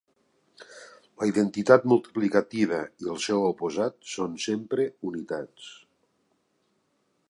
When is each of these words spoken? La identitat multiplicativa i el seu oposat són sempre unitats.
La 1.23 1.27
identitat 1.31 1.85
multiplicativa 1.91 2.81
i 3.05 3.11
el 3.15 3.21
seu 3.29 3.47
oposat 3.53 4.01
són 4.15 4.37
sempre 4.49 4.91
unitats. 5.13 5.71